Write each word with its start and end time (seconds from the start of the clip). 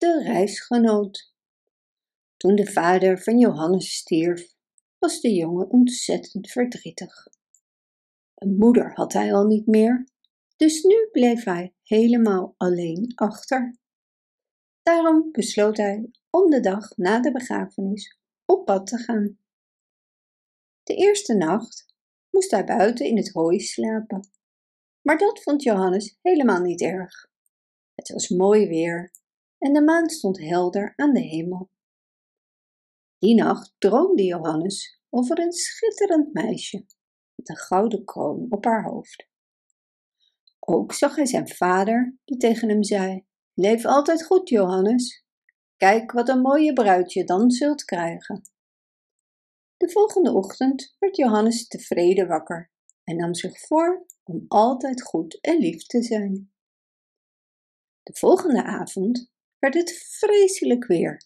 de 0.00 0.22
reisgenoot. 0.22 1.32
Toen 2.36 2.54
de 2.54 2.72
vader 2.72 3.22
van 3.22 3.38
Johannes 3.38 3.94
stierf, 3.94 4.54
was 4.98 5.20
de 5.20 5.34
jongen 5.34 5.70
ontzettend 5.70 6.50
verdrietig. 6.50 7.26
Een 8.34 8.56
moeder 8.56 8.94
had 8.94 9.12
hij 9.12 9.34
al 9.34 9.46
niet 9.46 9.66
meer, 9.66 10.08
dus 10.56 10.82
nu 10.82 11.08
bleef 11.12 11.44
hij 11.44 11.74
helemaal 11.82 12.54
alleen 12.56 13.12
achter. 13.14 13.78
Daarom 14.82 15.28
besloot 15.32 15.76
hij 15.76 16.10
om 16.30 16.50
de 16.50 16.60
dag 16.60 16.96
na 16.96 17.20
de 17.20 17.32
begrafenis 17.32 18.18
op 18.44 18.64
pad 18.64 18.86
te 18.86 18.98
gaan. 18.98 19.38
De 20.82 20.94
eerste 20.94 21.34
nacht 21.34 21.94
moest 22.30 22.50
hij 22.50 22.64
buiten 22.64 23.06
in 23.06 23.16
het 23.16 23.32
hooi 23.32 23.60
slapen. 23.60 24.28
Maar 25.02 25.18
dat 25.18 25.42
vond 25.42 25.62
Johannes 25.62 26.18
helemaal 26.22 26.60
niet 26.60 26.80
erg. 26.80 27.30
Het 27.94 28.08
was 28.08 28.28
mooi 28.28 28.68
weer 28.68 29.18
en 29.60 29.72
de 29.72 29.82
maan 29.82 30.08
stond 30.08 30.38
helder 30.38 30.92
aan 30.96 31.12
de 31.12 31.20
hemel. 31.20 31.70
Die 33.18 33.34
nacht 33.34 33.74
droomde 33.78 34.24
Johannes 34.24 35.00
over 35.08 35.38
een 35.38 35.52
schitterend 35.52 36.32
meisje 36.32 36.84
met 37.34 37.48
een 37.48 37.56
gouden 37.56 38.04
kroon 38.04 38.46
op 38.50 38.64
haar 38.64 38.84
hoofd. 38.84 39.28
Ook 40.58 40.92
zag 40.92 41.16
hij 41.16 41.26
zijn 41.26 41.48
vader, 41.48 42.16
die 42.24 42.36
tegen 42.36 42.68
hem 42.68 42.84
zei: 42.84 43.24
Leef 43.54 43.84
altijd 43.84 44.24
goed, 44.24 44.48
Johannes. 44.48 45.24
Kijk 45.76 46.12
wat 46.12 46.28
een 46.28 46.40
mooie 46.40 46.72
bruid 46.72 47.12
je 47.12 47.24
dan 47.24 47.50
zult 47.50 47.84
krijgen. 47.84 48.42
De 49.76 49.90
volgende 49.90 50.32
ochtend 50.32 50.96
werd 50.98 51.16
Johannes 51.16 51.66
tevreden 51.68 52.28
wakker 52.28 52.70
en 53.04 53.16
nam 53.16 53.34
zich 53.34 53.60
voor 53.60 54.06
om 54.22 54.44
altijd 54.48 55.02
goed 55.02 55.40
en 55.40 55.58
lief 55.58 55.86
te 55.86 56.02
zijn. 56.02 56.52
De 58.02 58.14
volgende 58.18 58.62
avond 58.62 59.30
werd 59.60 59.74
het 59.74 59.92
vreselijk 59.92 60.86
weer 60.86 61.22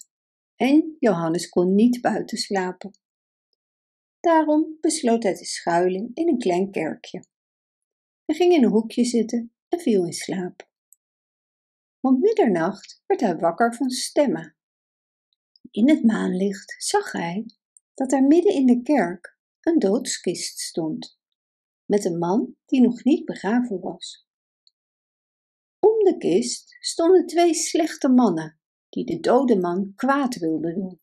en 0.55 0.95
Johannes 0.99 1.49
kon 1.49 1.75
niet 1.75 2.01
buiten 2.01 2.37
slapen. 2.37 2.91
Daarom 4.19 4.77
besloot 4.81 5.23
hij 5.23 5.35
te 5.35 5.45
schuilen 5.45 6.11
in 6.13 6.27
een 6.27 6.37
klein 6.37 6.71
kerkje. 6.71 7.25
Hij 8.25 8.35
ging 8.35 8.53
in 8.53 8.63
een 8.63 8.69
hoekje 8.69 9.05
zitten 9.05 9.53
en 9.69 9.79
viel 9.79 10.05
in 10.05 10.13
slaap. 10.13 10.69
Om 11.99 12.19
middernacht 12.19 13.03
werd 13.05 13.21
hij 13.21 13.37
wakker 13.37 13.75
van 13.75 13.89
stemmen. 13.89 14.55
In 15.71 15.89
het 15.89 16.03
maanlicht 16.03 16.75
zag 16.77 17.11
hij 17.11 17.45
dat 17.93 18.11
er 18.11 18.23
midden 18.23 18.53
in 18.53 18.65
de 18.65 18.81
kerk 18.81 19.37
een 19.61 19.79
doodskist 19.79 20.59
stond, 20.59 21.19
met 21.85 22.05
een 22.05 22.17
man 22.17 22.55
die 22.65 22.81
nog 22.81 23.03
niet 23.03 23.25
begraven 23.25 23.79
was. 23.79 24.24
De 26.05 26.17
kist 26.17 26.75
stonden 26.79 27.25
twee 27.25 27.53
slechte 27.53 28.09
mannen 28.09 28.59
die 28.89 29.05
de 29.05 29.19
dode 29.19 29.59
man 29.59 29.93
kwaad 29.95 30.35
wilden 30.35 30.73
doen. 30.73 31.01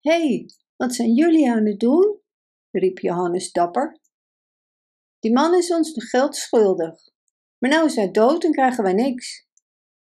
Hé, 0.00 0.28
hey, 0.28 0.50
wat 0.76 0.94
zijn 0.94 1.14
jullie 1.14 1.50
aan 1.50 1.66
het 1.66 1.80
doen? 1.80 2.20
riep 2.70 2.98
Johannes 2.98 3.52
dapper. 3.52 4.00
Die 5.18 5.32
man 5.32 5.54
is 5.54 5.72
ons 5.72 5.92
de 5.92 6.00
geld 6.00 6.36
schuldig, 6.36 6.94
maar 7.58 7.70
nou 7.70 7.86
is 7.86 7.94
hij 7.94 8.10
dood 8.10 8.44
en 8.44 8.52
krijgen 8.52 8.84
wij 8.84 8.92
niks. 8.92 9.48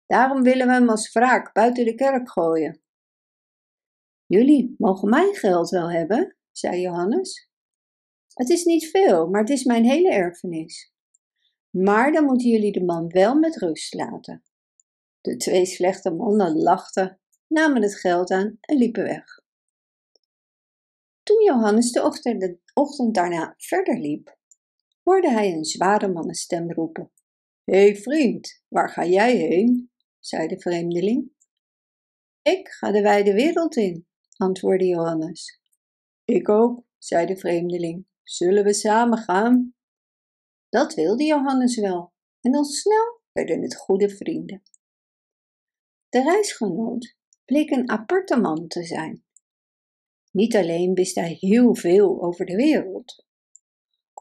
Daarom 0.05 0.43
willen 0.43 0.67
we 0.67 0.73
hem 0.73 0.89
als 0.89 1.11
wraak 1.11 1.53
buiten 1.53 1.85
de 1.85 1.95
kerk 1.95 2.31
gooien. 2.31 2.81
Jullie 4.25 4.75
mogen 4.77 5.09
mijn 5.09 5.35
geld 5.35 5.69
wel 5.69 5.91
hebben, 5.91 6.37
zei 6.51 6.81
Johannes. 6.81 7.49
Het 8.33 8.49
is 8.49 8.63
niet 8.63 8.89
veel, 8.89 9.27
maar 9.29 9.41
het 9.41 9.49
is 9.49 9.63
mijn 9.63 9.85
hele 9.85 10.11
erfenis. 10.11 10.94
Maar 11.83 12.11
dan 12.11 12.25
moeten 12.25 12.49
jullie 12.49 12.71
de 12.71 12.83
man 12.83 13.07
wel 13.07 13.35
met 13.35 13.57
rust 13.57 13.93
laten. 13.93 14.43
De 15.21 15.37
twee 15.37 15.65
slechte 15.65 16.11
mannen 16.11 16.57
lachten, 16.57 17.19
namen 17.47 17.81
het 17.81 17.99
geld 17.99 18.31
aan 18.31 18.57
en 18.61 18.77
liepen 18.77 19.03
weg. 19.03 19.39
Toen 21.23 21.43
Johannes 21.43 21.91
de 21.91 22.03
ochtend, 22.03 22.41
de 22.41 22.59
ochtend 22.73 23.15
daarna 23.15 23.53
verder 23.57 23.99
liep, 23.99 24.37
hoorde 25.03 25.29
hij 25.29 25.53
een 25.53 25.65
zware 25.65 26.07
mannenstem 26.07 26.71
roepen. 26.71 27.11
Hé 27.63 27.77
hey 27.77 27.95
vriend, 27.95 28.63
waar 28.67 28.89
ga 28.89 29.05
jij 29.05 29.35
heen? 29.35 29.91
zei 30.19 30.47
de 30.47 30.59
vreemdeling. 30.59 31.31
Ik 32.41 32.67
ga 32.67 32.91
de 32.91 33.01
wijde 33.01 33.33
wereld 33.33 33.75
in, 33.75 34.07
antwoordde 34.37 34.85
Johannes. 34.85 35.59
Ik 36.25 36.49
ook, 36.49 36.83
zei 36.97 37.25
de 37.25 37.37
vreemdeling. 37.37 38.05
Zullen 38.23 38.63
we 38.63 38.73
samen 38.73 39.17
gaan? 39.17 39.74
Dat 40.69 40.93
wilde 40.93 41.23
Johannes 41.23 41.79
wel, 41.79 42.13
en 42.41 42.51
dan 42.51 42.65
snel 42.65 43.21
werden 43.31 43.61
het 43.61 43.75
goede 43.75 44.09
vrienden. 44.09 44.61
De 46.09 46.23
reisgenoot 46.23 47.15
bleek 47.45 47.69
een 47.69 47.89
aparte 47.89 48.39
man 48.39 48.67
te 48.67 48.83
zijn. 48.83 49.23
Niet 50.31 50.55
alleen 50.55 50.93
wist 50.93 51.15
hij 51.15 51.37
heel 51.39 51.75
veel 51.75 52.23
over 52.23 52.45
de 52.45 52.55
wereld, 52.55 53.25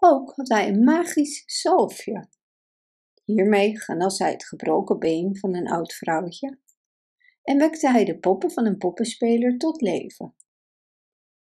ook 0.05 0.32
had 0.34 0.49
hij 0.49 0.69
een 0.69 0.84
magisch 0.84 1.43
zalfje. 1.47 2.28
Hiermee 3.25 3.81
genas 3.81 4.19
hij 4.19 4.31
het 4.31 4.47
gebroken 4.47 4.99
been 4.99 5.37
van 5.37 5.55
een 5.55 5.69
oud 5.69 5.93
vrouwtje 5.93 6.59
en 7.43 7.59
wekte 7.59 7.91
hij 7.91 8.05
de 8.05 8.19
poppen 8.19 8.50
van 8.50 8.66
een 8.66 8.76
poppenspeler 8.76 9.59
tot 9.59 9.81
leven. 9.81 10.34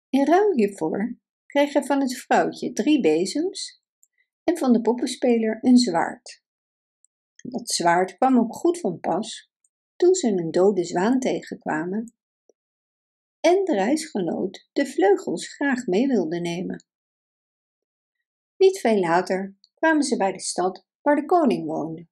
In 0.08 0.26
ruil 0.26 0.54
hiervoor 0.54 1.18
kreeg 1.46 1.72
hij 1.72 1.82
van 1.82 2.00
het 2.00 2.16
vrouwtje 2.16 2.72
drie 2.72 3.00
bezems 3.00 3.82
en 4.48 4.58
van 4.58 4.72
de 4.72 4.80
poppenspeler 4.80 5.58
een 5.60 5.76
zwaard. 5.76 6.42
Dat 7.34 7.70
zwaard 7.70 8.16
kwam 8.16 8.38
ook 8.38 8.54
goed 8.54 8.80
van 8.80 9.00
pas 9.00 9.50
toen 9.96 10.14
ze 10.14 10.28
een 10.28 10.50
dode 10.50 10.84
zwaan 10.84 11.18
tegenkwamen 11.18 12.14
en 13.40 13.64
de 13.64 13.74
reisgenoot 13.74 14.68
de 14.72 14.86
vleugels 14.86 15.54
graag 15.54 15.86
mee 15.86 16.06
wilde 16.06 16.40
nemen. 16.40 16.84
Niet 18.56 18.80
veel 18.80 18.98
later 18.98 19.56
kwamen 19.74 20.02
ze 20.02 20.16
bij 20.16 20.32
de 20.32 20.40
stad 20.40 20.86
waar 21.02 21.16
de 21.16 21.24
koning 21.24 21.66
woonde. 21.66 22.06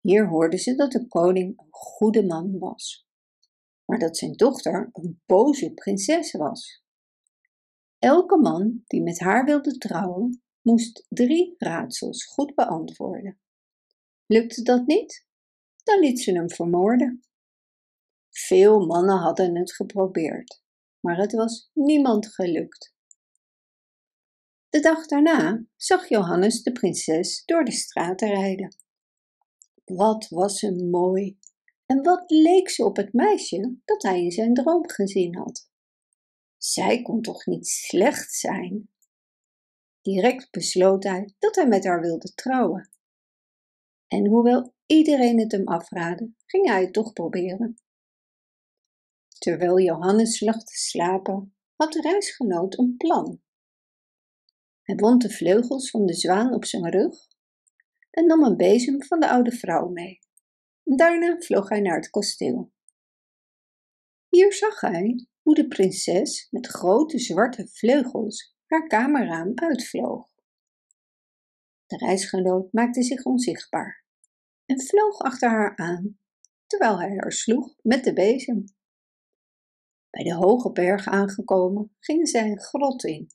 Hier 0.00 0.28
hoorden 0.28 0.58
ze 0.58 0.74
dat 0.74 0.92
de 0.92 1.08
koning 1.08 1.58
een 1.58 1.68
goede 1.70 2.26
man 2.26 2.58
was, 2.58 3.08
maar 3.84 3.98
dat 3.98 4.16
zijn 4.16 4.32
dochter 4.32 4.90
een 4.92 5.22
boze 5.26 5.72
prinses 5.72 6.32
was. 6.32 6.84
Elke 7.98 8.36
man 8.36 8.82
die 8.86 9.02
met 9.02 9.18
haar 9.18 9.44
wilde 9.44 9.78
trouwen, 9.78 10.42
moest 10.62 11.06
drie 11.08 11.54
raadsels 11.58 12.24
goed 12.24 12.54
beantwoorden. 12.54 13.40
Lukte 14.26 14.62
dat 14.62 14.86
niet, 14.86 15.26
dan 15.82 15.98
liet 15.98 16.20
ze 16.20 16.32
hem 16.32 16.50
vermoorden. 16.50 17.24
Veel 18.30 18.86
mannen 18.86 19.18
hadden 19.18 19.56
het 19.56 19.72
geprobeerd, 19.72 20.62
maar 21.00 21.16
het 21.16 21.32
was 21.32 21.70
niemand 21.72 22.34
gelukt. 22.34 22.94
De 24.68 24.80
dag 24.80 25.06
daarna 25.06 25.64
zag 25.76 26.08
Johannes 26.08 26.62
de 26.62 26.72
prinses 26.72 27.44
door 27.44 27.64
de 27.64 27.72
straten 27.72 28.28
rijden. 28.28 28.76
Wat 29.84 30.28
was 30.28 30.58
ze 30.58 30.84
mooi 30.90 31.38
en 31.86 32.02
wat 32.02 32.30
leek 32.30 32.68
ze 32.68 32.84
op 32.84 32.96
het 32.96 33.12
meisje 33.12 33.76
dat 33.84 34.02
hij 34.02 34.22
in 34.22 34.30
zijn 34.30 34.54
droom 34.54 34.90
gezien 34.90 35.36
had. 35.36 35.68
Zij 36.56 37.02
kon 37.02 37.22
toch 37.22 37.46
niet 37.46 37.66
slecht 37.66 38.34
zijn? 38.34 38.88
Direct 40.10 40.50
besloot 40.50 41.04
hij 41.04 41.34
dat 41.38 41.54
hij 41.54 41.68
met 41.68 41.84
haar 41.84 42.00
wilde 42.00 42.34
trouwen. 42.34 42.90
En 44.06 44.26
hoewel 44.26 44.74
iedereen 44.86 45.38
het 45.38 45.52
hem 45.52 45.68
afraadde, 45.68 46.32
ging 46.46 46.66
hij 46.66 46.80
het 46.80 46.92
toch 46.92 47.12
proberen. 47.12 47.74
Terwijl 49.38 49.80
Johannes 49.80 50.40
lag 50.40 50.64
te 50.64 50.74
slapen, 50.74 51.54
had 51.76 51.92
de 51.92 52.00
reisgenoot 52.00 52.78
een 52.78 52.96
plan. 52.96 53.42
Hij 54.82 54.96
wond 54.96 55.22
de 55.22 55.30
vleugels 55.30 55.90
van 55.90 56.06
de 56.06 56.14
zwaan 56.14 56.54
op 56.54 56.64
zijn 56.64 56.90
rug 56.90 57.16
en 58.10 58.26
nam 58.26 58.42
een 58.42 58.56
bezem 58.56 59.04
van 59.04 59.20
de 59.20 59.28
oude 59.28 59.52
vrouw 59.52 59.88
mee. 59.88 60.18
Daarna 60.82 61.36
vloog 61.38 61.68
hij 61.68 61.80
naar 61.80 61.96
het 61.96 62.10
kasteel. 62.10 62.72
Hier 64.28 64.52
zag 64.52 64.80
hij 64.80 65.26
hoe 65.42 65.54
de 65.54 65.68
prinses 65.68 66.46
met 66.50 66.66
grote 66.66 67.18
zwarte 67.18 67.68
vleugels 67.68 68.58
haar 68.70 68.86
kamerraam 68.86 69.52
uitvloog. 69.54 70.28
De 71.86 71.96
reisgenoot 71.96 72.72
maakte 72.72 73.02
zich 73.02 73.24
onzichtbaar 73.24 74.04
en 74.66 74.80
vloog 74.80 75.18
achter 75.18 75.48
haar 75.48 75.76
aan, 75.76 76.18
terwijl 76.66 77.00
hij 77.00 77.16
haar 77.16 77.32
sloeg 77.32 77.74
met 77.82 78.04
de 78.04 78.12
bezem. 78.12 78.64
Bij 80.10 80.24
de 80.24 80.34
hoge 80.34 80.72
berg 80.72 81.06
aangekomen 81.06 81.96
gingen 81.98 82.26
zij 82.26 82.50
een 82.50 82.60
grot 82.60 83.04
in. 83.04 83.26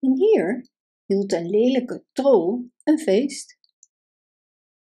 En 0.00 0.16
hier 0.16 0.68
hield 1.04 1.32
een 1.32 1.50
lelijke 1.50 2.04
trol 2.12 2.70
een 2.82 2.98
feest. 2.98 3.58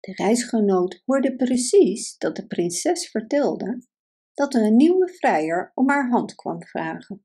De 0.00 0.12
reisgenoot 0.12 1.02
hoorde 1.04 1.36
precies 1.36 2.18
dat 2.18 2.36
de 2.36 2.46
prinses 2.46 3.10
vertelde 3.10 3.86
dat 4.34 4.54
er 4.54 4.62
een 4.62 4.76
nieuwe 4.76 5.08
vrijer 5.08 5.72
om 5.74 5.88
haar 5.88 6.08
hand 6.08 6.34
kwam 6.34 6.62
vragen. 6.62 7.24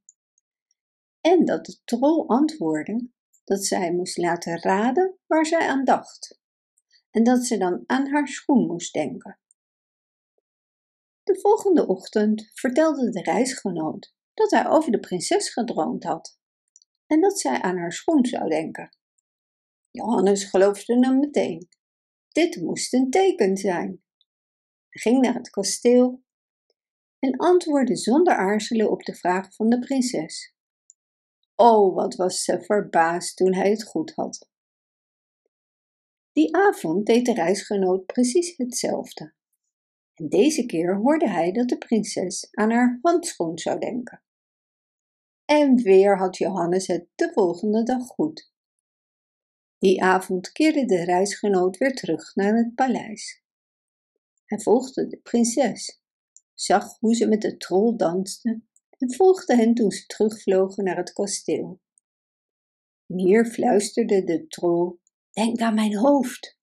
En 1.25 1.45
dat 1.45 1.65
de 1.65 1.77
trol 1.83 2.29
antwoordde 2.29 3.09
dat 3.43 3.65
zij 3.65 3.93
moest 3.93 4.17
laten 4.17 4.61
raden 4.61 5.17
waar 5.27 5.45
zij 5.45 5.67
aan 5.67 5.83
dacht 5.83 6.39
en 7.11 7.23
dat 7.23 7.45
ze 7.45 7.57
dan 7.57 7.83
aan 7.85 8.07
haar 8.07 8.27
schoen 8.27 8.67
moest 8.67 8.93
denken. 8.93 9.39
volgende 11.23 11.87
ochtend 11.87 12.51
vertelde 12.53 13.09
de 13.09 13.21
reisgenoot 13.21 14.15
dat 14.33 14.51
hij 14.51 14.67
over 14.67 14.91
de 14.91 14.99
prinses 14.99 15.49
gedroomd 15.49 16.03
had 16.03 16.39
en 17.05 17.21
dat 17.21 17.39
zij 17.39 17.61
aan 17.61 17.77
haar 17.77 17.93
schoen 17.93 18.25
zou 18.25 18.49
denken. 18.49 18.97
Johannes 19.91 20.43
geloofde 20.43 20.99
hem 20.99 21.19
meteen. 21.19 21.69
Dit 22.27 22.61
moest 22.61 22.93
een 22.93 23.09
teken 23.09 23.57
zijn. 23.57 24.03
Hij 24.89 25.01
ging 25.01 25.21
naar 25.21 25.33
het 25.33 25.49
kasteel 25.49 26.23
en 27.19 27.37
antwoordde 27.37 27.95
zonder 27.95 28.33
aarzelen 28.33 28.91
op 28.91 29.03
de 29.03 29.15
vraag 29.15 29.55
van 29.55 29.69
de 29.69 29.79
prinses. 29.79 30.54
Oh, 31.55 31.95
wat 31.95 32.15
was 32.15 32.43
ze 32.43 32.61
verbaasd 32.61 33.37
toen 33.37 33.53
hij 33.53 33.69
het 33.69 33.83
goed 33.83 34.13
had. 34.13 34.49
Die 36.31 36.55
avond 36.55 37.05
deed 37.05 37.25
de 37.25 37.33
reisgenoot 37.33 38.05
precies 38.05 38.57
hetzelfde. 38.57 39.33
En 40.13 40.29
deze 40.29 40.65
keer 40.65 40.95
hoorde 40.95 41.29
hij 41.29 41.51
dat 41.51 41.69
de 41.69 41.77
prinses 41.77 42.47
aan 42.51 42.71
haar 42.71 42.99
handschoen 43.01 43.59
zou 43.59 43.79
denken. 43.79 44.23
En 45.45 45.75
weer 45.75 46.17
had 46.17 46.37
Johannes 46.37 46.87
het 46.87 47.07
de 47.15 47.31
volgende 47.33 47.83
dag 47.83 48.07
goed. 48.07 48.53
Die 49.77 50.03
avond 50.03 50.51
keerde 50.51 50.85
de 50.85 51.03
reisgenoot 51.03 51.77
weer 51.77 51.95
terug 51.95 52.35
naar 52.35 52.55
het 52.55 52.75
paleis. 52.75 53.43
Hij 54.45 54.59
volgde 54.59 55.07
de 55.07 55.17
prinses, 55.17 56.01
zag 56.53 56.99
hoe 56.99 57.15
ze 57.15 57.27
met 57.27 57.41
de 57.41 57.57
trol 57.57 57.97
danste 57.97 58.61
en 58.97 59.13
volgde 59.13 59.55
hen 59.55 59.73
toen 59.73 59.91
ze 59.91 60.05
terugvlogen 60.05 60.83
naar 60.83 60.97
het 60.97 61.13
kasteel. 61.13 61.79
Hier 63.05 63.45
fluisterde 63.45 64.23
de 64.23 64.47
trol: 64.47 64.99
Denk 65.31 65.59
aan 65.59 65.73
mijn 65.73 65.97
hoofd. 65.97 66.57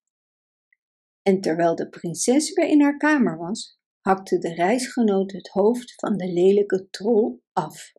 En 1.23 1.41
terwijl 1.41 1.75
de 1.75 1.89
prinses 1.89 2.53
weer 2.53 2.69
in 2.69 2.83
haar 2.83 2.97
kamer 2.97 3.37
was, 3.37 3.79
hakte 4.01 4.39
de 4.39 4.55
reisgenoot 4.55 5.33
het 5.33 5.49
hoofd 5.49 5.95
van 5.95 6.17
de 6.17 6.33
lelijke 6.33 6.89
trol 6.91 7.43
af. 7.53 7.93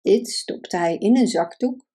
Dit 0.00 0.28
stopte 0.28 0.76
hij 0.76 0.96
in 0.96 1.16
een 1.16 1.26
zakdoek 1.26 1.86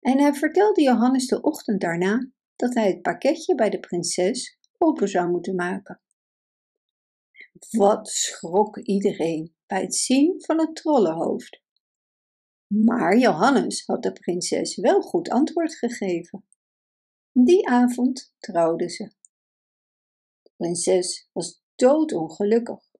en 0.00 0.20
hij 0.20 0.34
vertelde 0.34 0.82
Johannes 0.82 1.26
de 1.26 1.40
ochtend 1.40 1.80
daarna 1.80 2.30
dat 2.56 2.74
hij 2.74 2.86
het 2.86 3.02
pakketje 3.02 3.54
bij 3.54 3.70
de 3.70 3.80
prinses 3.80 4.58
open 4.78 5.08
zou 5.08 5.30
moeten 5.30 5.54
maken. 5.54 6.00
Wat 7.70 8.08
schrok 8.08 8.78
iedereen 8.78 9.54
bij 9.72 9.80
het 9.80 9.94
zien 9.94 10.34
van 10.42 10.58
het 10.58 10.74
trollenhoofd. 10.74 11.62
Maar 12.66 13.18
Johannes 13.18 13.86
had 13.86 14.02
de 14.02 14.12
prinses 14.12 14.76
wel 14.76 15.00
goed 15.00 15.28
antwoord 15.28 15.74
gegeven. 15.74 16.44
Die 17.32 17.68
avond 17.68 18.34
trouwden 18.38 18.90
ze. 18.90 19.12
De 20.42 20.50
prinses 20.56 21.28
was 21.32 21.62
doodongelukkig. 21.74 22.90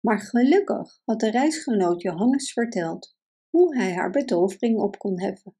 Maar 0.00 0.20
gelukkig 0.20 1.00
had 1.04 1.20
de 1.20 1.30
reisgenoot 1.30 2.02
Johannes 2.02 2.52
verteld 2.52 3.16
hoe 3.50 3.76
hij 3.76 3.94
haar 3.94 4.10
betovering 4.10 4.80
op 4.80 4.98
kon 4.98 5.20
heffen. 5.20 5.56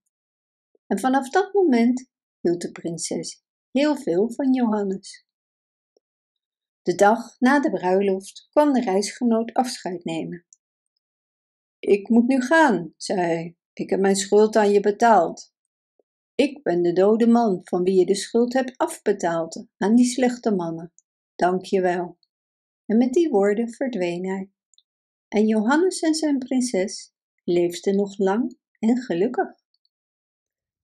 En 0.86 0.98
vanaf 0.98 1.30
dat 1.30 1.52
moment 1.52 2.10
hield 2.40 2.60
de 2.60 2.72
prinses 2.72 3.42
heel 3.70 3.96
veel 3.96 4.32
van 4.32 4.52
Johannes. 4.52 5.27
De 6.88 6.94
dag 6.94 7.36
na 7.38 7.60
de 7.60 7.70
bruiloft 7.70 8.46
kwam 8.50 8.72
de 8.72 8.80
reisgenoot 8.80 9.52
afscheid 9.52 10.04
nemen. 10.04 10.46
Ik 11.78 12.08
moet 12.08 12.26
nu 12.26 12.40
gaan, 12.40 12.94
zei 12.96 13.20
hij. 13.20 13.56
Ik 13.72 13.90
heb 13.90 14.00
mijn 14.00 14.16
schuld 14.16 14.56
aan 14.56 14.70
je 14.70 14.80
betaald. 14.80 15.54
Ik 16.34 16.62
ben 16.62 16.82
de 16.82 16.92
dode 16.92 17.26
man 17.26 17.60
van 17.64 17.82
wie 17.82 17.98
je 17.98 18.06
de 18.06 18.14
schuld 18.14 18.52
hebt 18.52 18.76
afbetaald 18.76 19.66
aan 19.76 19.94
die 19.94 20.06
slechte 20.06 20.54
mannen. 20.54 20.92
Dank 21.34 21.64
je 21.64 21.80
wel. 21.80 22.18
En 22.86 22.96
met 22.96 23.12
die 23.12 23.28
woorden 23.28 23.72
verdween 23.72 24.26
hij. 24.26 24.50
En 25.28 25.46
Johannes 25.46 26.00
en 26.00 26.14
zijn 26.14 26.38
prinses 26.38 27.12
leefden 27.44 27.96
nog 27.96 28.18
lang 28.18 28.58
en 28.78 28.96
gelukkig. 28.96 29.48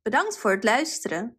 Bedankt 0.03 0.39
voor 0.39 0.51
het 0.51 0.65
luisteren. 0.65 1.39